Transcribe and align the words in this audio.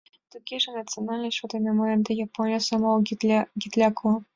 —Тугеже 0.31 0.69
национальность 0.79 1.37
шот 1.39 1.49
дене 1.53 1.71
мый 1.77 1.89
ынде 1.95 2.11
японец 2.25 2.65
омыл, 2.75 2.95
гиляк 3.61 3.95
улам. 4.03 4.23